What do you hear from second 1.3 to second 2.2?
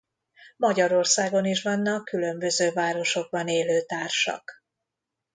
is vannak